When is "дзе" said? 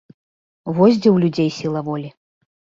1.01-1.09